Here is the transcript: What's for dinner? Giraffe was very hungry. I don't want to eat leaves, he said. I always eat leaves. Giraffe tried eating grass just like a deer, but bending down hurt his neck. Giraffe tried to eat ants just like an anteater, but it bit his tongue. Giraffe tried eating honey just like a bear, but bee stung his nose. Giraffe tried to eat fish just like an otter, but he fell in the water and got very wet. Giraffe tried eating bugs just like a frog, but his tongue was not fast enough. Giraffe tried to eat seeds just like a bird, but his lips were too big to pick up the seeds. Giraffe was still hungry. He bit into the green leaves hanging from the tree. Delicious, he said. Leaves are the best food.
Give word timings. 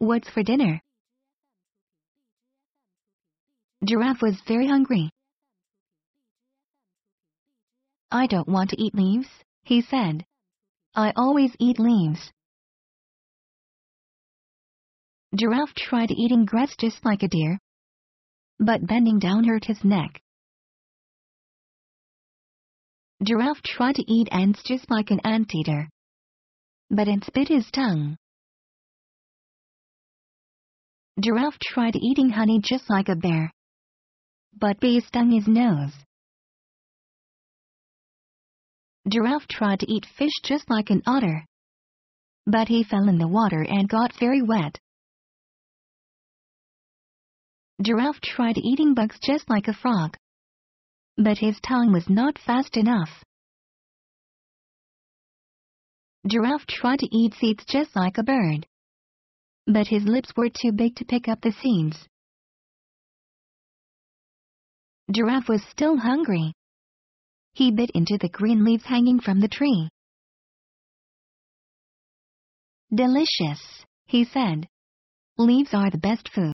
What's 0.00 0.30
for 0.30 0.42
dinner? 0.42 0.80
Giraffe 3.84 4.22
was 4.22 4.40
very 4.48 4.66
hungry. 4.66 5.10
I 8.10 8.26
don't 8.26 8.48
want 8.48 8.70
to 8.70 8.82
eat 8.82 8.94
leaves, 8.94 9.28
he 9.62 9.82
said. 9.82 10.24
I 10.94 11.12
always 11.16 11.54
eat 11.58 11.78
leaves. 11.78 12.32
Giraffe 15.34 15.74
tried 15.74 16.10
eating 16.10 16.46
grass 16.46 16.74
just 16.78 17.04
like 17.04 17.22
a 17.22 17.28
deer, 17.28 17.58
but 18.58 18.86
bending 18.86 19.18
down 19.18 19.44
hurt 19.44 19.66
his 19.66 19.84
neck. 19.84 20.22
Giraffe 23.22 23.62
tried 23.62 23.96
to 23.96 24.10
eat 24.10 24.28
ants 24.32 24.62
just 24.64 24.90
like 24.90 25.10
an 25.10 25.20
anteater, 25.24 25.90
but 26.88 27.06
it 27.06 27.28
bit 27.34 27.48
his 27.48 27.70
tongue. 27.70 28.16
Giraffe 31.20 31.58
tried 31.58 31.96
eating 31.96 32.30
honey 32.30 32.60
just 32.62 32.88
like 32.88 33.10
a 33.10 33.16
bear, 33.16 33.52
but 34.58 34.80
bee 34.80 35.00
stung 35.00 35.30
his 35.30 35.46
nose. 35.46 35.92
Giraffe 39.06 39.46
tried 39.46 39.80
to 39.80 39.92
eat 39.92 40.06
fish 40.16 40.32
just 40.42 40.70
like 40.70 40.88
an 40.88 41.02
otter, 41.06 41.44
but 42.46 42.68
he 42.68 42.84
fell 42.84 43.06
in 43.06 43.18
the 43.18 43.28
water 43.28 43.66
and 43.68 43.86
got 43.86 44.18
very 44.18 44.40
wet. 44.40 44.78
Giraffe 47.82 48.20
tried 48.22 48.56
eating 48.56 48.94
bugs 48.94 49.18
just 49.22 49.50
like 49.50 49.68
a 49.68 49.74
frog, 49.74 50.16
but 51.18 51.38
his 51.38 51.60
tongue 51.60 51.92
was 51.92 52.08
not 52.08 52.38
fast 52.38 52.78
enough. 52.78 53.10
Giraffe 56.26 56.66
tried 56.66 57.00
to 57.00 57.14
eat 57.14 57.34
seeds 57.34 57.64
just 57.66 57.94
like 57.94 58.16
a 58.16 58.22
bird, 58.22 58.66
but 59.66 59.86
his 59.86 60.04
lips 60.04 60.30
were 60.36 60.48
too 60.48 60.72
big 60.72 60.96
to 60.96 61.04
pick 61.04 61.28
up 61.28 61.40
the 61.40 61.52
seeds. 61.52 61.96
Giraffe 65.12 65.48
was 65.48 65.62
still 65.70 65.96
hungry. 65.96 66.52
He 67.52 67.70
bit 67.72 67.90
into 67.94 68.16
the 68.20 68.28
green 68.28 68.64
leaves 68.64 68.84
hanging 68.84 69.20
from 69.20 69.40
the 69.40 69.48
tree. 69.48 69.88
Delicious, 72.94 73.84
he 74.06 74.24
said. 74.24 74.68
Leaves 75.36 75.70
are 75.72 75.90
the 75.90 75.98
best 75.98 76.28
food. 76.34 76.48